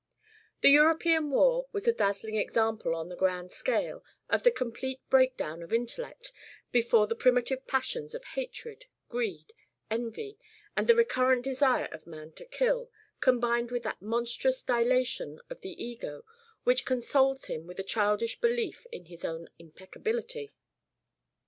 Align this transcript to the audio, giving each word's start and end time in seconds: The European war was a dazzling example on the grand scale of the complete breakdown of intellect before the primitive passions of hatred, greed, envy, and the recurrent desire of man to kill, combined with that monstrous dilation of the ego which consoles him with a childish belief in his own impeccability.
The 0.61 0.71
European 0.71 1.29
war 1.29 1.67
was 1.73 1.87
a 1.87 1.93
dazzling 1.93 2.35
example 2.35 2.95
on 2.95 3.07
the 3.09 3.15
grand 3.15 3.51
scale 3.51 4.03
of 4.31 4.41
the 4.41 4.49
complete 4.49 4.99
breakdown 5.11 5.61
of 5.61 5.71
intellect 5.71 6.33
before 6.71 7.05
the 7.05 7.13
primitive 7.13 7.67
passions 7.67 8.15
of 8.15 8.25
hatred, 8.33 8.87
greed, 9.09 9.53
envy, 9.91 10.39
and 10.75 10.87
the 10.87 10.95
recurrent 10.95 11.43
desire 11.43 11.85
of 11.91 12.07
man 12.07 12.31
to 12.31 12.45
kill, 12.45 12.89
combined 13.19 13.69
with 13.69 13.83
that 13.83 14.01
monstrous 14.01 14.63
dilation 14.63 15.39
of 15.51 15.61
the 15.61 15.73
ego 15.85 16.25
which 16.63 16.83
consoles 16.83 17.45
him 17.45 17.67
with 17.67 17.79
a 17.79 17.83
childish 17.83 18.39
belief 18.41 18.87
in 18.91 19.05
his 19.05 19.23
own 19.23 19.49
impeccability. 19.59 20.51